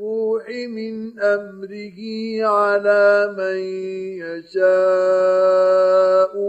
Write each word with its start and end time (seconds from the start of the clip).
بالروح 0.08 0.48
من 0.48 1.20
أمره 1.20 1.98
على 2.46 3.34
من 3.38 3.58
يشاء 4.24 4.72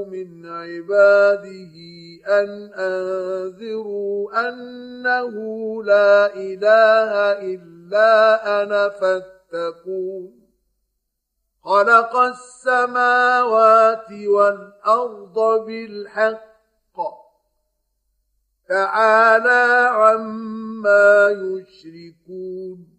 من 0.05 0.45
عباده 0.45 1.75
أن 2.27 2.73
أنذروا 2.73 4.49
أنه 4.49 5.33
لا 5.83 6.35
إله 6.35 7.11
إلا 7.53 8.63
أنا 8.63 8.89
فاتقون. 8.89 10.39
خلق 11.63 12.15
السماوات 12.15 14.11
والأرض 14.11 15.65
بالحق. 15.65 16.49
تعالى 18.69 19.89
عما 19.91 21.29
يشركون. 21.29 22.98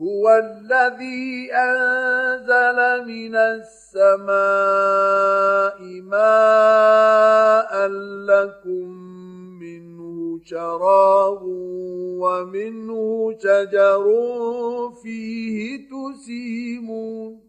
هو 0.00 0.30
الذي 0.30 1.52
أنزل 1.52 3.06
من 3.06 3.34
السماء 3.34 4.38
ماء 6.02 7.88
لكم 8.30 8.88
منه 9.60 10.40
شراب 10.44 11.42
ومنه 12.22 13.32
شجر 13.38 14.04
فيه 15.02 15.88
تسيمون. 15.90 17.48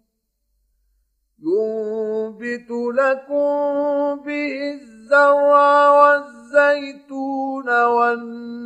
ينبت 1.43 2.71
لكم 2.71 4.23
به 4.25 4.73
الزرع 4.73 5.89
والزيتون 5.89 7.69
والنخيل 7.83 8.58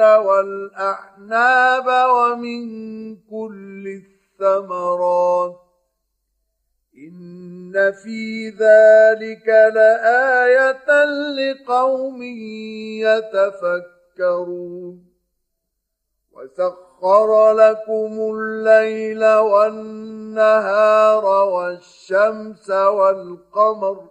والأعناب 0.00 2.10
ومن 2.10 3.16
كل 3.16 4.02
الثمرات. 4.40 5.60
إن 6.96 7.92
في 7.92 8.48
ذلك 8.48 9.48
لآية 9.48 11.04
لقوم 11.38 12.22
يتفكرون. 14.12 15.10
وسخر 16.32 17.52
لكم 17.52 18.34
الليل 18.34 19.24
والنهار 19.24 21.24
والشمس 21.24 22.70
والقمر 22.70 24.10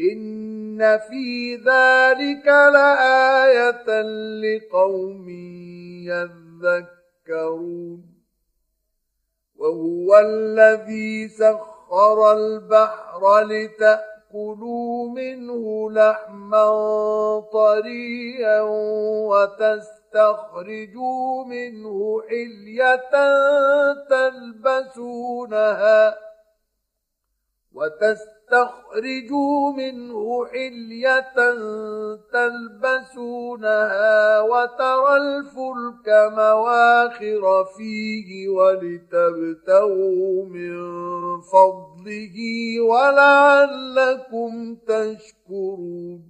إن 0.00 0.98
في 0.98 1.56
ذلك 1.56 2.46
لآية 2.46 4.02
لقوم 4.40 5.28
يذكرون 7.28 8.04
وهو 9.56 10.18
الذي 10.18 11.28
سخر 11.28 12.32
البحر 12.32 13.40
لتأكلوا 13.40 15.10
منه 15.10 15.90
لحما 15.90 16.70
طريا 17.52 18.60
وتستخرجوا 20.10 21.44
منه 21.44 22.22
حلية 22.28 23.10
تلبسونها 24.10 26.14
وتستخرجوا 27.74 28.40
تستخرجوا 28.50 29.72
منه 29.72 30.46
حلية 30.46 31.34
تلبسونها 32.32 34.40
وترى 34.40 35.16
الفلك 35.16 36.08
مواخر 36.32 37.64
فيه 37.76 38.48
ولتبتغوا 38.48 40.44
من 40.46 40.76
فضله 41.40 42.36
ولعلكم 42.80 44.76
تشكرون 44.86 46.29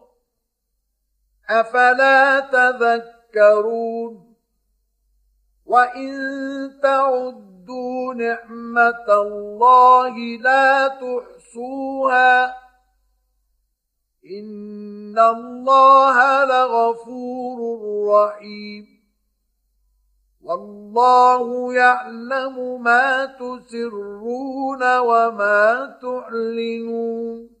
أفلا 1.59 2.39
تذكرون 2.39 4.35
وإن 5.65 6.11
تعدوا 6.83 8.13
نعمة 8.13 9.07
الله 9.09 10.17
لا 10.37 10.87
تحصوها 10.87 12.45
إن 14.25 15.19
الله 15.19 16.45
لغفور 16.45 17.79
رحيم 18.07 18.85
والله 20.41 21.73
يعلم 21.73 22.83
ما 22.83 23.25
تسرون 23.25 24.97
وما 24.97 25.97
تعلنون 26.01 27.60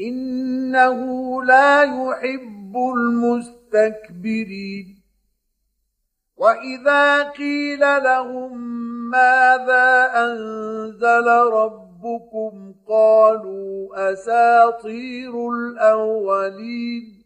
إنه 0.00 1.42
لا 1.44 1.82
يحب 1.82 2.76
المستكبرين. 2.96 5.02
وإذا 6.36 7.22
قيل 7.22 7.80
لهم 7.80 8.58
ماذا 9.10 10.10
أنزل 10.14 11.26
ربكم 11.52 12.74
قالوا 12.88 14.12
أساطير 14.12 15.50
الأولين. 15.50 17.25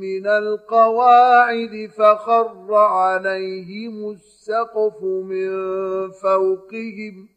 من 0.00 0.26
القواعد 0.26 1.90
فخر 1.96 2.74
عليهم 2.74 4.10
السقف 4.10 5.02
من 5.02 5.50
فوقهم. 6.10 7.28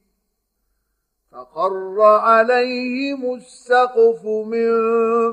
فخر 1.31 2.01
عليهم 2.01 3.35
السقف 3.35 4.25
من 4.25 4.69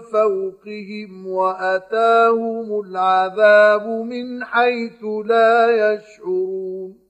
فوقهم 0.01 1.27
وأتاهم 1.27 2.81
العذاب 2.81 3.87
من 3.87 4.45
حيث 4.45 5.05
لا 5.25 5.93
يشعرون. 5.93 7.10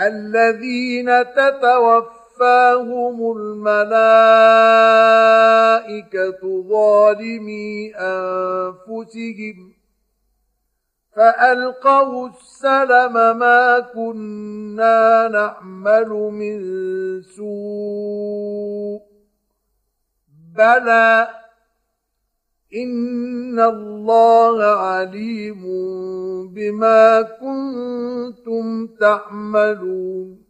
الذين 0.00 1.24
تتوفاهم 1.34 3.16
الملائكة 3.36 4.22
ظالمي 6.68 7.94
أنفسهم 7.96 9.72
فألقوا 11.16 12.28
السلم 12.28 13.38
ما 13.38 13.80
كنا 13.80 15.28
نعمل 15.28 16.08
من 16.08 16.62
سوء 17.22 19.00
بلى 20.56 21.41
إن 22.74 23.60
الله 23.60 24.64
عليم 24.64 25.62
بما 26.54 27.22
كنتم 27.22 28.86
تعملون 28.86 30.42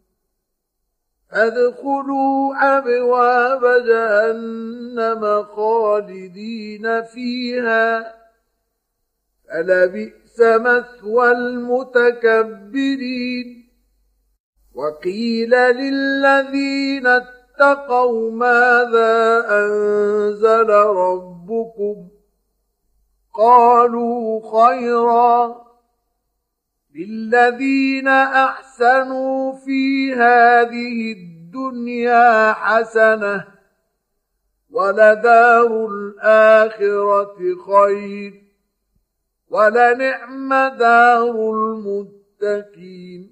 فادخلوا 1.31 2.55
أبواب 2.79 3.61
جهنم 3.87 5.43
خالدين 5.43 7.03
فيها 7.03 8.15
فلبئس 9.49 10.41
مثوى 10.41 11.33
المتكبرين 11.33 12.83
وقيل 14.75 15.51
للذين 15.51 17.07
اتقوا 17.07 18.31
ماذا 18.31 19.45
أنزل 19.51 20.71
ربكم 20.71 22.12
قالوا 23.35 24.41
خيرا 24.41 25.63
للذين 26.95 28.09
أحسنوا 28.09 29.53
في 29.53 30.13
هذه 30.15 31.13
الدنيا 31.13 32.53
حسنة 32.53 33.45
ولدار 34.71 35.87
الآخرة 35.87 37.37
خير 37.67 38.43
ولنعم 39.49 40.49
دار 40.79 41.51
المتقين. 41.53 43.32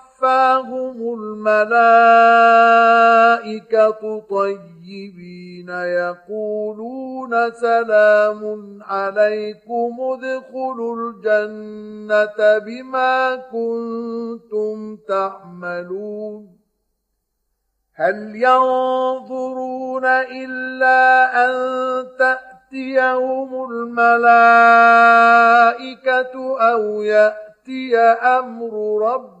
توفاهم 0.21 0.97
الملائكة 1.19 1.89
طيبين 4.29 5.69
يقولون 5.69 7.51
سلام 7.51 8.79
عليكم 8.83 9.97
ادخلوا 10.01 10.95
الجنة 10.95 12.57
بما 12.57 13.35
كنتم 13.35 14.97
تعملون 15.07 16.57
هل 17.95 18.35
ينظرون 18.35 20.05
إلا 20.05 21.31
أن 21.45 21.51
تأتيهم 22.19 23.71
الملائكة 23.71 24.21
أو 26.59 27.01
يأتي 27.01 27.97
أمر 27.97 29.01
ربك 29.01 29.40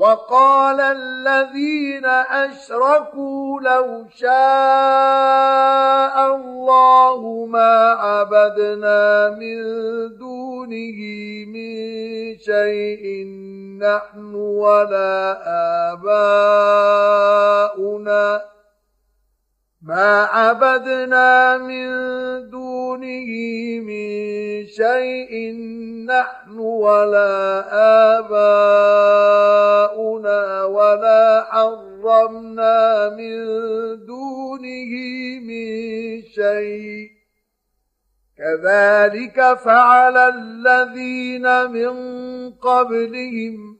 وقال 0.00 0.80
الذين 0.80 2.06
أشركوا 2.06 3.60
لو 3.60 4.04
شاء 4.16 4.30
الله 6.36 7.46
ما 7.46 7.90
عبدنا 8.00 9.30
من 9.30 9.56
دونه 10.16 11.00
من 11.52 11.76
شيء 12.38 13.26
نحن 13.80 14.34
ولا 14.34 15.36
آباؤنا 17.68 18.42
ما 19.82 20.24
عبدنا 20.24 21.58
من 21.58 21.88
دونه 22.50 23.30
من 23.80 24.66
شيء 24.66 25.52
نحن 26.06 26.58
ولا 26.58 27.64
آباؤنا 28.18 29.94
ولا 30.64 31.44
حرمنا 31.50 33.08
من 33.08 33.44
دونه 34.06 34.92
من 35.40 36.22
شيء. 36.22 37.10
كذلك 38.38 39.58
فعل 39.64 40.16
الذين 40.16 41.70
من 41.70 41.94
قبلهم 42.50 43.79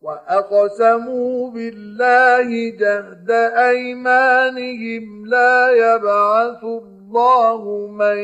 وأقسموا 0.00 1.50
بالله 1.50 2.76
جهد 2.76 3.30
أيمانهم 3.70 5.26
لا 5.26 5.70
يبعث 5.70 6.64
الله 6.64 7.86
من 7.86 8.18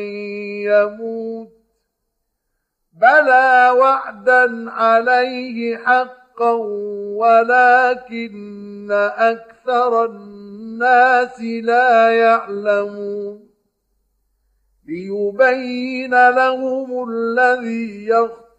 يموت 0.65 1.49
بلى 2.93 3.71
وعدا 3.79 4.71
عليه 4.71 5.77
حقا 5.77 6.53
ولكن 7.21 8.93
أكثر 9.17 10.05
الناس 10.05 11.41
لا 11.41 12.11
يعلمون 12.11 13.47
ليبين 14.87 16.31
لهم 16.31 17.11
الذي 17.11 18.07
يخطئ 18.07 18.46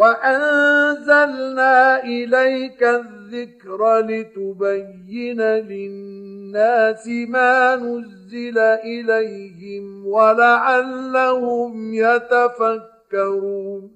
وأنزلنا 0.00 2.04
إليك 2.04 2.82
الذكر 2.82 3.98
لتبين 3.98 5.40
للناس 5.40 7.06
ما 7.06 7.76
نزل 7.76 8.58
إليهم 8.58 10.06
ولعلهم 10.06 11.94
يتفكرون. 11.94 13.90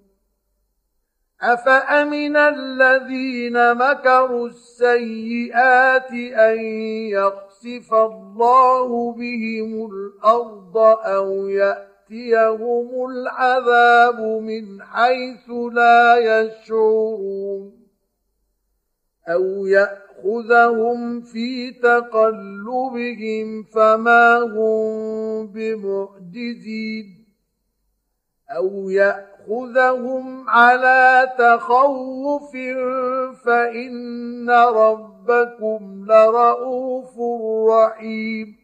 أفأمن 1.42 2.36
الذين 2.36 3.74
مكروا 3.74 4.48
السيئات 4.48 6.10
أن 6.32 6.58
يخسف 7.08 7.94
الله 7.94 9.12
بهم 9.12 9.90
الأرض 9.90 10.76
أو 11.04 11.48
يأتي 11.48 11.93
يأتيهم 12.14 13.10
العذاب 13.10 14.20
من 14.20 14.82
حيث 14.82 15.50
لا 15.72 16.16
يشعرون 16.18 17.72
أو 19.28 19.66
يأخذهم 19.66 21.20
في 21.20 21.70
تقلبهم 21.70 23.62
فما 23.62 24.38
هم 24.38 25.46
بمعجزين 25.46 27.24
أو 28.56 28.90
يأخذهم 28.90 30.50
على 30.50 31.32
تخوف 31.38 32.52
فإن 33.44 34.50
ربكم 34.50 36.04
لرءوف 36.08 37.14
رحيم 37.70 38.63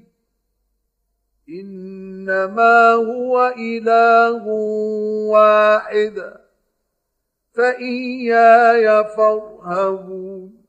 إنما 1.59 2.91
هو 2.91 3.53
إله 3.57 4.47
واحد 5.27 6.33
فإياي 7.53 9.03
فارهبون. 9.03 10.61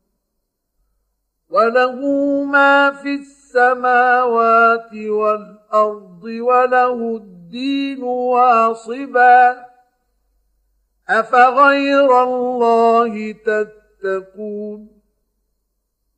وله 1.51 2.01
ما 2.45 2.91
في 2.91 3.15
السماوات 3.15 4.95
والأرض 4.95 6.25
وله 6.25 7.17
الدين 7.17 8.03
واصبا. 8.03 9.67
أفغير 11.09 12.23
الله 12.23 13.33
تتقون؟ 13.33 14.92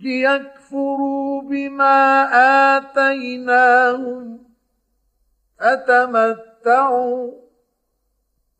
ليكفروا 0.00 1.42
بما 1.42 2.28
آتيناهم 2.76 4.38
فتمتعوا 5.60 7.32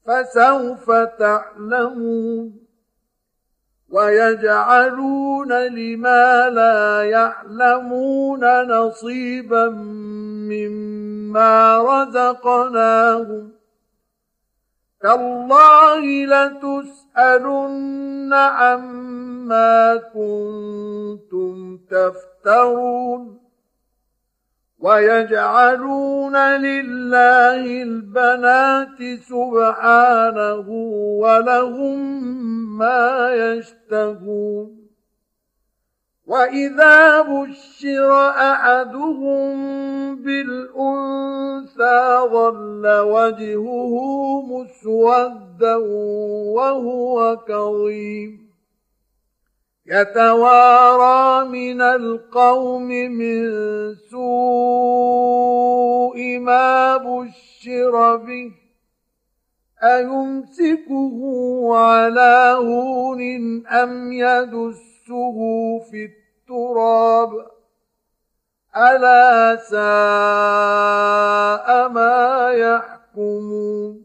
فسوف 0.06 0.90
تعلمون 1.18 2.66
ويجعلون 3.88 5.52
لما 5.52 6.50
لا 6.50 7.02
يعلمون 7.02 8.62
نصيبا 8.66 9.68
مما 10.50 11.78
رزقناهم. 11.78 13.55
تالله 15.06 16.02
لتسألن 16.26 18.32
عما 18.34 19.96
كنتم 19.96 21.78
تفترون 21.90 23.40
ويجعلون 24.78 26.36
لله 26.36 27.82
البنات 27.82 28.98
سبحانه 29.28 30.68
ولهم 31.20 31.98
ما 32.78 33.30
يشتهون 33.34 34.85
واذا 36.26 37.22
بشر 37.22 38.12
احدهم 38.30 39.56
بالانثى 40.22 41.98
ظل 42.32 42.86
وجهه 42.86 43.94
مسودا 44.42 45.76
وهو 46.56 47.36
كظيم 47.48 48.46
يتوارى 49.86 51.48
من 51.48 51.80
القوم 51.80 52.88
من 52.88 53.44
سوء 53.94 54.98
ما 56.38 56.96
بشر 56.96 58.16
به 58.16 58.52
ايمسكه 59.82 61.18
على 61.76 62.56
هون 62.58 63.20
ام 63.66 64.12
يدس 64.12 64.85
نفسه 65.06 65.78
في 65.90 66.04
التراب. 66.04 67.46
ألا 68.76 69.56
ساء 69.56 69.78
ما 71.88 72.50
يحكمون 72.50 74.02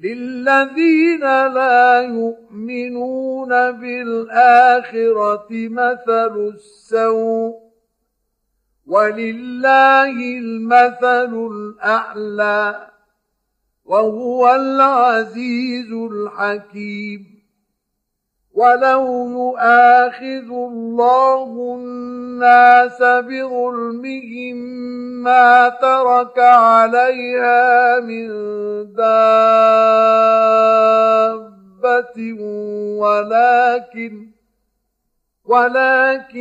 للذين 0.00 1.46
لا 1.46 2.00
يؤمنون 2.00 3.48
بالآخرة 3.72 5.46
مثل 5.50 6.52
السوء. 6.54 7.66
ولله 8.86 10.38
المثل 10.38 11.48
الأعلى. 11.52 12.90
وهو 13.84 14.54
العزيز 14.54 15.92
الحكيم. 15.92 17.35
ولو 18.56 19.28
يؤاخذ 19.28 20.48
الله 20.50 21.76
الناس 21.78 23.02
بظلمهم 23.02 24.56
ما 25.22 25.68
ترك 25.68 26.38
عليها 26.38 28.00
من 28.00 28.28
دابة 28.96 29.36
ولكن 32.98 34.26
ولكن 35.44 36.40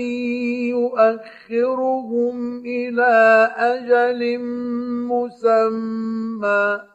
يؤخرهم 0.72 2.36
إلى 2.66 3.52
أجل 3.58 4.40
مسمى 5.12 6.95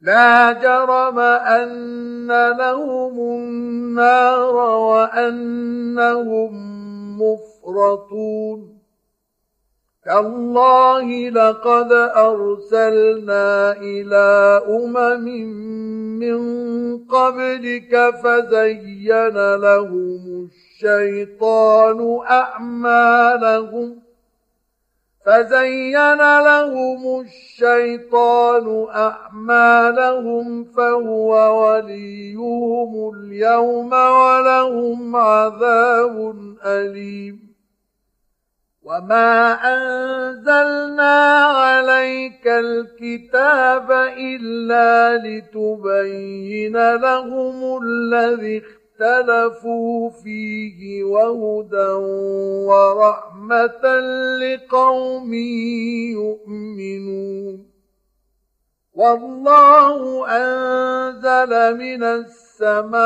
لا 0.00 0.52
جرم 0.52 1.18
أن 1.18 2.28
لهم 2.58 3.18
النار 3.18 4.54
وأنهم 4.78 6.52
مفرطون. 7.22 8.78
تالله 10.04 11.28
لقد 11.28 11.92
أرسلنا 12.16 13.72
إلى 13.72 14.62
أمم 14.68 15.24
من 16.18 16.38
قبلك 17.04 18.14
فزين 18.22 19.54
لهم 19.54 20.48
الشيطان 20.48 22.20
أعمالهم 22.30 24.07
فزين 25.26 26.14
لهم 26.40 27.20
الشيطان 27.20 28.86
أعمالهم 28.94 30.64
فهو 30.64 31.62
وليهم 31.64 33.14
اليوم 33.14 33.92
ولهم 33.92 35.16
عذاب 35.16 36.34
أليم. 36.64 37.48
وما 38.88 39.52
أنزلنا 39.52 41.44
عليك 41.44 42.46
الكتاب 42.46 43.92
إلا 44.18 45.16
لتبين 45.16 46.94
لهم 46.94 47.82
الذي 47.82 48.62
اختلفوا 48.98 50.10
فيه 50.10 51.04
وهدى 51.04 51.92
ورحمة 52.66 53.84
لقوم 54.42 55.34
يؤمنون. 56.14 57.68
والله 58.94 60.26
أنزل 60.28 61.76
من 61.78 62.02
السماء 62.02 62.98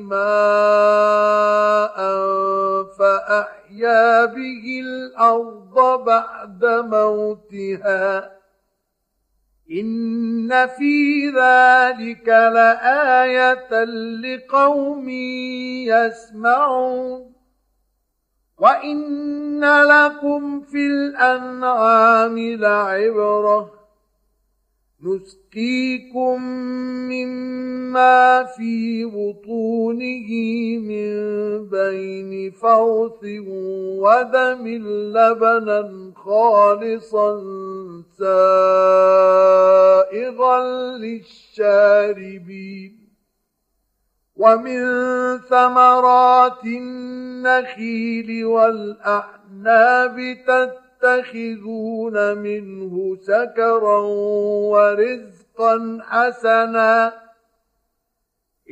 ماء 0.00 1.98
فأحيا 2.98 4.24
به 4.24 4.80
الأرض 4.84 6.04
بعد 6.04 6.64
موتها. 6.64 8.37
إن 9.70 10.66
في 10.66 11.28
ذلك 11.28 12.28
لآية 12.28 13.84
لقوم 14.24 15.08
يسمعون 15.88 17.32
وإن 18.58 19.64
لكم 19.64 20.60
في 20.60 20.86
الأنعام 20.86 22.38
لعبرة 22.38 23.77
نسقيكم 25.02 26.42
مما 27.10 28.44
في 28.44 29.04
بطونه 29.04 30.28
من 30.78 31.10
بين 31.68 32.50
فرث 32.50 33.24
ودم 34.02 34.66
لبنا 35.14 36.12
خالصا 36.16 37.40
سائغا 38.18 39.38
للشاربين 40.98 42.92
ومن 44.36 44.82
ثمرات 45.38 46.64
النخيل 46.64 48.44
والأعناب 48.44 50.36
تتخذون 51.00 52.38
منه 52.38 53.16
سكرا 53.20 53.98
ورزقا 54.72 55.98
حسنا. 56.02 57.12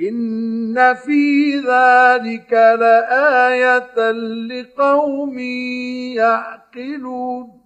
إن 0.08 0.94
في 0.94 1.56
ذلك 1.58 2.52
لآية 2.52 4.10
لقوم 4.50 5.38
يعقلون. 6.18 7.60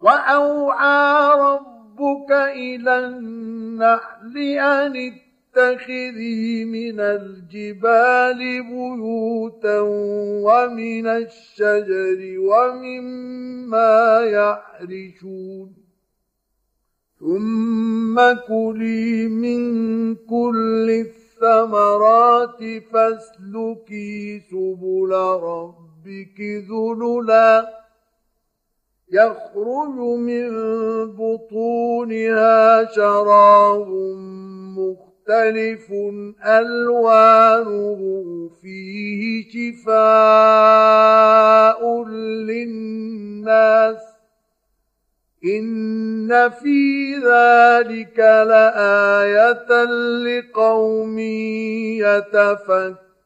وأوعى 0.00 1.40
ربك 1.40 2.32
إلى 2.32 2.98
النحل 2.98 4.38
أن 4.58 5.31
اتخذي 5.56 6.64
من 6.64 7.00
الجبال 7.00 8.38
بيوتا 8.62 9.80
ومن 10.44 11.06
الشجر 11.06 12.38
ومما 12.38 14.20
يعرشون 14.24 15.72
ثم 17.20 18.16
كلي 18.48 19.28
من 19.28 20.14
كل 20.14 20.90
الثمرات 20.90 22.60
فاسلكي 22.92 24.40
سبل 24.50 25.12
ربك 25.42 26.40
ذللا. 26.40 27.82
يخرج 29.12 29.96
من 30.18 30.50
بطونها 31.06 32.84
شراب 32.84 33.88
مختلف 34.78 35.11
ألوانه 36.46 38.00
فيه 38.62 39.44
شفاء 39.50 41.04
للناس 42.48 43.96
إن 45.44 46.50
في 46.50 47.14
ذلك 47.16 48.18
لآية 48.18 49.84
لقوم 50.24 51.18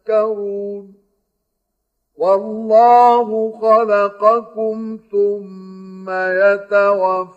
يتفكرون 0.06 0.94
والله 2.16 3.52
خلقكم 3.60 4.98
ثم 5.10 6.10
يتوفاكم 6.10 7.36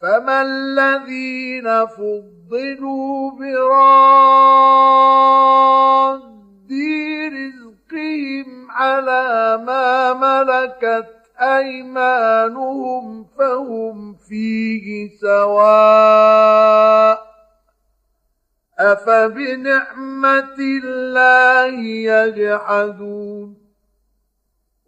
فما 0.00 0.42
الذين 0.42 1.86
فضلوا 1.86 3.30
براد 3.30 4.70
رزقهم 7.32 8.70
على 8.70 9.58
ما 9.66 10.14
ملكت 10.14 11.06
أيمانهم 11.40 13.24
فهم 13.38 14.14
فيه 14.28 15.08
سواء 15.20 16.50
أفبنعمة 18.78 20.56
الله 20.58 21.80
يجحدون 21.84 23.59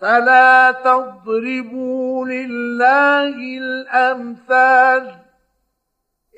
فلا 0.00 0.72
تضربوا 0.72 2.26
لله 2.26 3.58
الأمثال. 3.58 5.14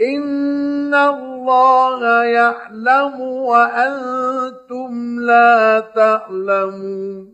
إن 0.01 0.94
الله 0.94 2.25
يعلم 2.25 3.20
وأنتم 3.20 5.20
لا 5.20 5.81
تعلمون. 5.81 7.34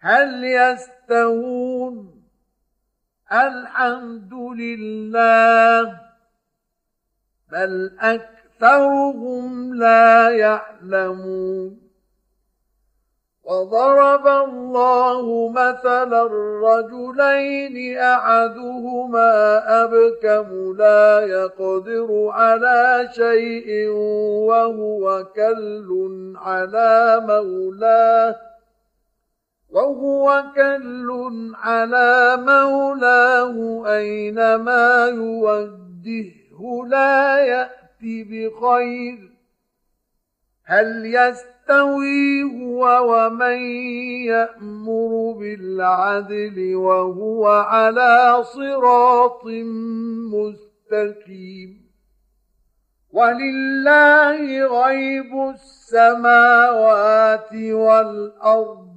هل 0.00 0.44
يستوون؟ 0.44 2.22
الحمد 3.32 4.34
لله 4.34 6.00
بل 7.52 7.96
أكثرهم 8.00 9.74
لا 9.74 10.30
يعلمون. 10.30 11.80
وضرب 13.44 14.26
الله 14.26 15.48
مثلا 15.48 16.22
الرجلين 16.22 17.98
أحدهما 17.98 19.32
أبكم 19.82 20.76
لا 20.78 21.20
يقدر 21.20 22.28
على 22.32 23.08
شيء 23.12 23.88
وهو 24.48 25.24
كل 25.24 26.32
على 26.36 27.20
مولاه. 27.26 28.49
وهو 29.70 30.44
كل 30.54 31.52
على 31.54 32.36
مولاه 32.36 33.82
أينما 33.86 35.06
يوجهه 35.06 36.86
لا 36.86 37.38
يأتي 37.38 38.24
بخير. 38.24 39.30
هل 40.64 41.06
يستوي 41.06 42.42
هو 42.42 43.14
ومن 43.14 43.60
يأمر 44.26 45.32
بالعدل 45.38 46.74
وهو 46.74 47.48
على 47.48 48.42
صراط 48.42 49.44
مستقيم؟ 50.34 51.90
ولله 53.12 54.66
غيب 54.66 55.54
السماوات 55.54 57.52
والأرض 57.54 58.89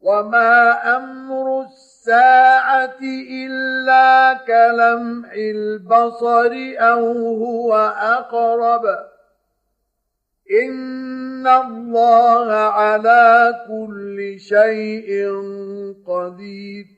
وما 0.00 0.72
أمر 0.96 1.62
الساعة 1.62 2.98
إلا 3.30 4.34
كلمح 4.46 5.32
البصر 5.32 6.52
أو 6.78 7.12
هو 7.44 7.74
أقرب 7.96 8.84
إن 10.62 11.46
الله 11.46 12.52
على 12.52 13.54
كل 13.68 14.40
شيء 14.40 15.32
قدير 16.06 16.97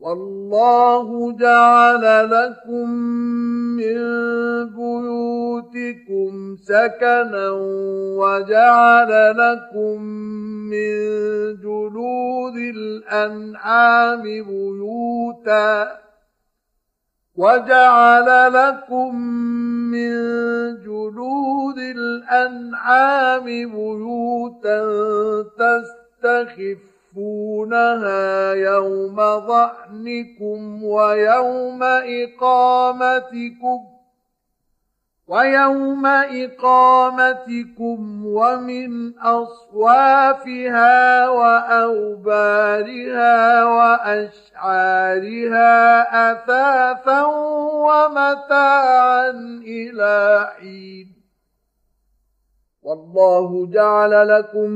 والله 0.00 1.32
جعل 1.32 2.30
لكم 2.30 2.90
من 3.76 3.96
بيوتكم 4.74 6.56
سكنا 6.56 7.50
وجعل 8.16 9.36
لكم 9.36 10.02
من 10.72 10.96
جلود 11.60 12.56
الأنعام 12.56 14.22
بيوتا 14.22 15.98
وجعل 17.36 18.52
لكم 18.52 19.16
من 19.90 20.12
جلود 20.82 21.78
الأنعام 21.78 23.44
بيوتا 23.44 24.80
تستخفونها 27.10 28.54
يوم 28.54 29.16
ظعنكم 29.16 30.84
ويوم 30.84 31.82
إقامتكم 32.22 33.78
ويوم 35.28 36.06
إقامتكم 36.46 37.98
ومن 38.26 39.18
أصوافها 39.18 41.28
وأوبارها 41.28 43.34
وأشعارها 43.64 45.72
أثاثا 46.32 47.24
ومتاعا 47.86 49.30
إلى 49.66 50.48
حين 50.58 51.19
والله 52.90 53.66
جعل 53.66 54.28
لكم 54.28 54.70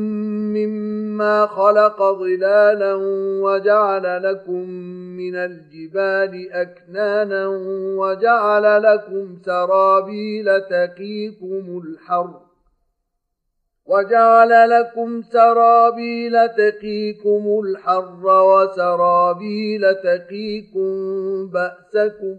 مما 0.55 1.47
خلق 1.47 2.03
ظلالا 2.03 2.95
وجعل 3.43 4.23
لكم 4.23 4.69
من 5.19 5.37
الجبال 5.37 6.53
أكنانا 6.53 7.47
وجعل 7.99 8.83
لكم 8.83 9.37
سرابيل 9.47 10.61
تقيكم 10.61 11.83
الحر 11.85 12.41
وجعل 13.87 14.71
لكم 14.71 15.23
سرابيل 15.23 16.49
تقيكم 16.49 17.61
الحر 17.65 18.27
وسرابيل 18.27 19.95
تقيكم 19.95 20.91
بأسكم 21.47 22.39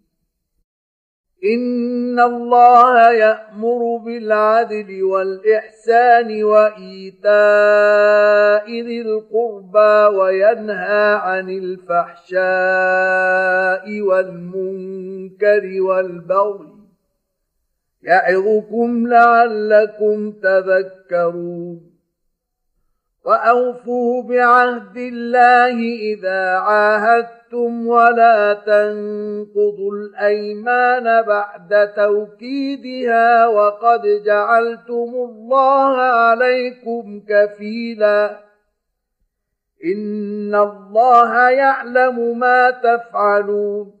إن 1.43 2.19
الله 2.19 3.11
يأمر 3.11 3.97
بالعدل 3.97 5.03
والإحسان 5.03 6.43
وإيتاء 6.43 7.31
ذي 8.81 9.01
القربى 9.01 10.17
وينهى 10.17 11.13
عن 11.13 11.49
الفحشاء 11.49 12.41
والمنكر 14.01 15.81
والبغي 15.81 16.71
يعظكم 18.03 19.07
لعلكم 19.07 20.31
تذكرون 20.31 21.91
وأوفوا 23.25 24.23
بعهد 24.23 24.97
الله 24.97 25.77
إذا 26.13 26.57
عاهدتم 26.57 27.40
ولا 27.53 28.53
تنقضوا 28.53 29.91
الأيمان 29.93 31.21
بعد 31.21 31.93
توكيدها 31.95 33.47
وقد 33.47 34.01
جعلتم 34.25 35.11
الله 35.15 35.97
عليكم 35.97 37.21
كفيلا 37.29 38.39
إن 39.85 40.55
الله 40.55 41.49
يعلم 41.49 42.39
ما 42.39 42.69
تفعلون 42.71 44.00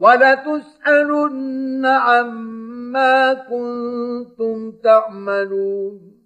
ولتسألن 0.00 1.86
عما 1.86 3.34
كنتم 3.34 4.72
تعملون. 4.72 6.18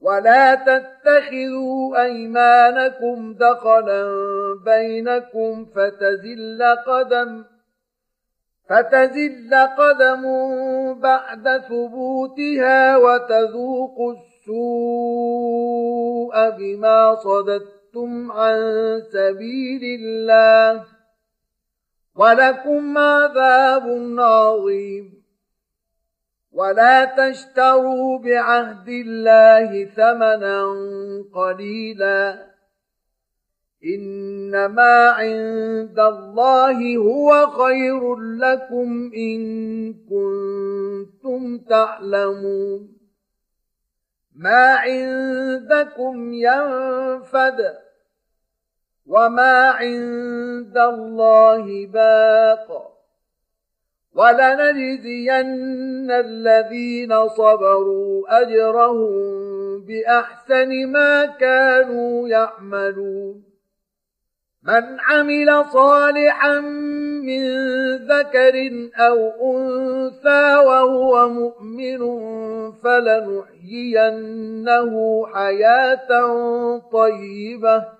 ولا 0.00 0.54
تتخذوا 0.54 2.02
أيمانكم 2.02 3.34
دخلا 3.34 4.04
بينكم 4.64 5.64
فتزل 5.64 6.62
قدم 6.86 7.44
فتزل 8.68 9.54
قدم 9.78 10.22
بعد 11.00 11.62
ثبوتها 11.68 12.96
وتذوقوا 12.96 14.12
السوء 14.12 15.30
بما 16.50 17.14
صددتم 17.14 18.32
عن 18.32 18.60
سبيل 19.12 20.00
الله. 20.00 20.84
ولكم 22.20 22.98
عذاب 22.98 23.86
عظيم. 24.18 25.22
ولا 26.52 27.04
تشتروا 27.04 28.18
بعهد 28.18 28.88
الله 28.88 29.84
ثمنا 29.84 30.66
قليلا. 31.34 32.46
إنما 33.84 35.08
عند 35.08 35.98
الله 35.98 36.96
هو 36.96 37.46
خير 37.46 38.16
لكم 38.16 39.12
إن 39.16 39.40
كنتم 39.94 41.58
تعلمون. 41.58 43.00
ما 44.36 44.74
عندكم 44.74 46.32
ينفد 46.32 47.89
وما 49.10 49.70
عند 49.70 50.78
الله 50.78 51.86
باق 51.86 52.90
ولنجزين 54.14 56.10
الذين 56.10 57.28
صبروا 57.28 58.40
اجرهم 58.42 59.10
باحسن 59.86 60.86
ما 60.86 61.26
كانوا 61.26 62.28
يعملون 62.28 63.44
من 64.62 65.00
عمل 65.00 65.64
صالحا 65.72 66.60
من 66.60 67.44
ذكر 67.96 68.88
أو 68.96 69.30
انثى 69.52 70.56
وهو 70.66 71.28
مؤمن 71.28 72.00
فلنحيينه 72.72 74.12
حياه 75.26 76.08
طيبه 76.92 77.99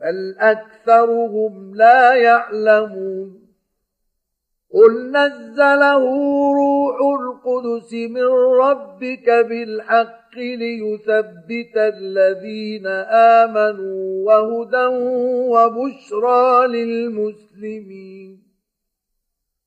بل 0.00 0.36
اكثرهم 0.38 1.74
لا 1.74 2.14
يعلمون 2.14 3.40
قل 4.72 5.12
نزله 5.12 6.04
روح 6.54 7.20
القدس 7.20 7.92
من 7.92 8.26
ربك 8.62 9.30
بالحق 9.30 10.38
ليثبت 10.38 11.76
الذين 11.76 12.86
امنوا 13.46 14.24
وهدى 14.26 14.86
وبشرى 15.50 16.66
للمسلمين 16.66 18.42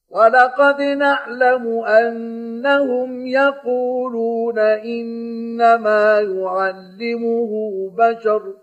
ولقد 0.10 0.82
نعلم 0.82 1.68
انهم 1.84 3.28
يقولون 3.28 4.60
انما 4.60 6.20
يعلمه 6.20 7.52
بشر 7.98 8.63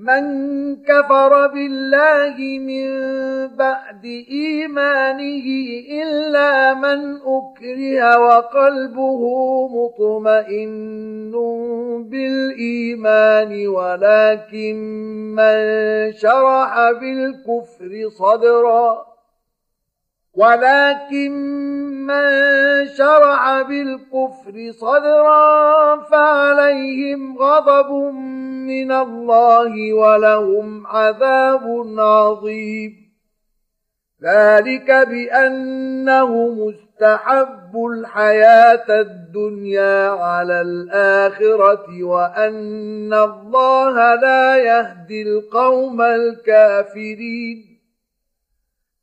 من 0.00 0.76
كفر 0.76 1.46
بالله 1.46 2.36
من 2.58 2.88
بعد 3.56 4.04
إيمانه 4.30 5.46
إلا 6.02 6.74
من 6.74 7.16
أكره 7.16 8.18
وقلبه 8.18 9.22
مطمئن 9.68 11.32
بالإيمان 12.10 13.66
ولكن 13.68 14.76
من 15.36 15.56
شرح 16.12 16.90
بالكفر 16.90 18.08
صدرا. 18.18 19.09
ولكن 20.40 21.32
من 22.06 22.28
شرع 22.96 23.62
بالكفر 23.62 24.70
صدرا 24.70 25.96
فعليهم 26.02 27.38
غضب 27.38 27.92
من 28.72 28.92
الله 28.92 29.92
ولهم 29.92 30.86
عذاب 30.86 31.94
عظيم. 31.98 32.92
ذلك 34.24 34.90
بأنه 34.90 36.48
مستحب 36.48 37.86
الحياة 37.92 39.00
الدنيا 39.00 40.08
على 40.10 40.60
الآخرة 40.60 42.02
وأن 42.02 43.14
الله 43.14 44.14
لا 44.14 44.56
يهدي 44.56 45.22
القوم 45.22 46.02
الكافرين. 46.02 47.69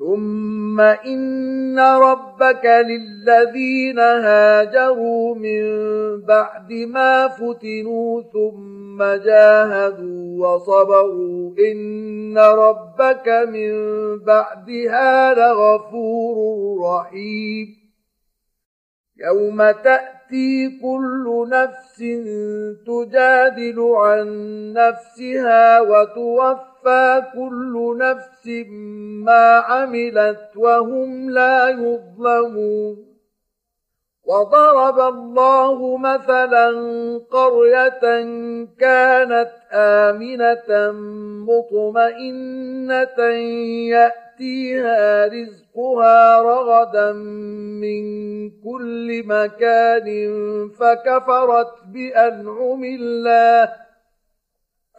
ثم 0.00 0.80
ان 0.80 1.78
ربك 1.78 2.64
للذين 2.64 3.98
هاجروا 3.98 5.34
من 5.34 5.62
بعد 6.20 6.72
ما 6.72 7.28
فتنوا 7.28 8.22
ثم 8.32 9.02
جاهدوا 9.02 10.46
وصبروا 10.46 11.54
ان 11.72 12.38
ربك 12.38 13.28
من 13.28 13.72
بعدها 14.18 15.34
لغفور 15.34 16.36
رحيم 16.82 17.68
يوم 19.16 19.70
تاتي 19.70 20.78
كل 20.82 21.48
نفس 21.50 21.98
تجادل 22.86 23.80
عن 23.80 24.26
نفسها 24.72 25.80
وتوفى 25.80 26.69
توفى 26.84 27.22
كل 27.34 27.98
نفس 27.98 28.46
ما 29.24 29.56
عملت 29.56 30.56
وهم 30.56 31.30
لا 31.30 31.68
يظلمون 31.68 33.10
وضرب 34.24 35.00
الله 35.00 35.96
مثلا 35.98 36.68
قريه 37.30 38.00
كانت 38.78 39.50
امنه 39.72 40.92
مطمئنه 41.48 43.20
ياتيها 43.90 45.26
رزقها 45.26 46.42
رغدا 46.42 47.12
من 47.82 48.02
كل 48.50 49.22
مكان 49.26 50.08
فكفرت 50.68 51.74
بانعم 51.92 52.84
الله 52.84 53.89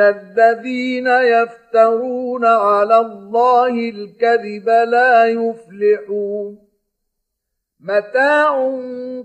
الذين 0.00 1.06
يفترون 1.06 2.44
على 2.44 2.96
الله 2.98 3.68
الكذب 3.68 4.68
لا 4.68 5.26
يفلحون 5.26 6.58
متاع 7.80 8.80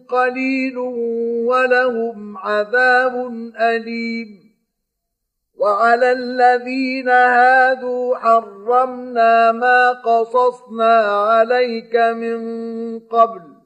قليل 0.10 0.78
ولهم 1.48 2.38
عذاب 2.38 3.32
أليم 3.60 4.50
وعلى 5.58 6.12
الذين 6.12 7.10
هادوا 7.10 8.18
حرمنا 8.18 9.52
ما 9.52 9.92
قصصنا 9.92 10.98
عليك 11.00 11.96
من 11.96 12.40
قبل 13.00 13.59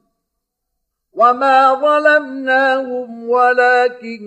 وما 1.14 1.74
ظلمناهم 1.74 3.28
ولكن 3.28 4.24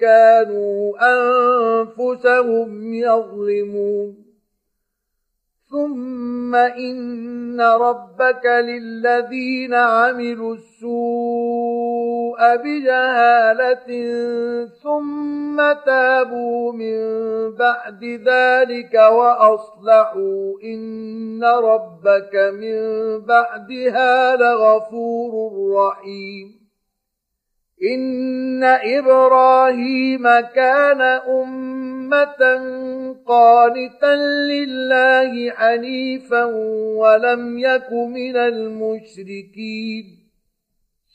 كانوا 0.00 0.94
انفسهم 1.00 2.94
يظلمون 2.94 4.26
ثم 5.70 6.54
ان 6.54 7.60
ربك 7.60 8.46
للذين 8.46 9.74
عملوا 9.74 10.54
السوء 10.54 11.95
بجهالة 12.40 13.88
ثم 14.82 15.72
تابوا 15.86 16.72
من 16.72 16.98
بعد 17.56 18.04
ذلك 18.04 18.94
وأصلحوا 18.94 20.60
إن 20.64 21.44
ربك 21.44 22.34
من 22.34 22.78
بعدها 23.20 24.36
لغفور 24.36 25.50
رحيم. 25.76 26.66
إن 27.82 28.64
إبراهيم 28.64 30.24
كان 30.40 31.00
أمة 31.28 32.60
قانتا 33.26 34.14
لله 34.50 35.50
حنيفا 35.50 36.44
ولم 36.96 37.58
يك 37.58 37.92
من 37.92 38.36
المشركين. 38.36 40.15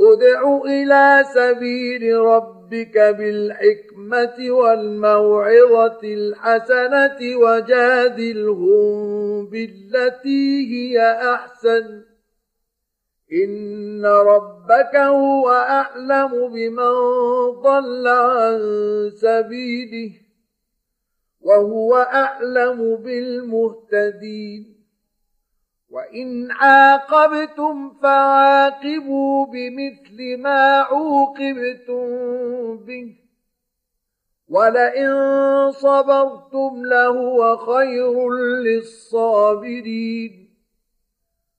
ادع 0.00 0.60
إلى 0.64 1.24
سبيل 1.34 2.16
ربك 2.16 2.98
بالحكمة 2.98 4.50
والموعظة 4.50 6.00
الحسنة 6.04 7.36
وجادلهم 7.36 8.86
بالتي 9.46 10.66
هي 10.72 11.00
أحسن. 11.34 12.02
إن 13.32 14.06
ربك 14.06 14.96
هو 14.96 15.50
أعلم 15.50 16.48
بمن 16.48 16.94
ضل 17.62 18.08
عن 18.08 18.60
سبيله 19.14 20.12
وهو 21.40 21.96
أعلم 21.96 22.96
بالمهتدين. 22.96 24.77
وإن 25.90 26.50
عاقبتم 26.50 27.90
فعاقبوا 28.02 29.46
بمثل 29.46 30.36
ما 30.42 30.78
عوقبتم 30.78 32.06
به. 32.76 33.14
ولئن 34.48 35.10
صبرتم 35.70 36.82
لهو 36.86 37.56
خير 37.56 38.30
للصابرين. 38.64 40.48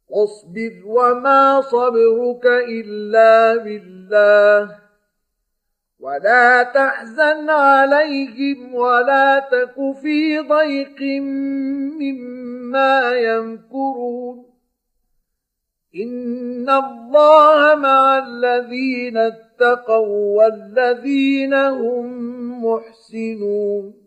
واصبر 0.09 0.81
وما 0.85 1.61
صبرك 1.61 2.45
إلا 2.45 3.63
بالله. 3.63 4.75
ولا 5.99 6.63
تحزن 6.63 7.49
عليهم 7.49 8.75
ولا 8.75 9.39
تك 9.39 9.95
في 10.01 10.39
ضيق 10.39 11.01
مما 12.01 12.38
يمكرون. 13.17 14.45
إن 15.95 16.69
الله 16.69 17.75
مع 17.75 18.17
الذين 18.17 19.17
اتقوا 19.17 20.37
والذين 20.37 21.53
هم 21.53 22.05
محسنون. 22.65 23.98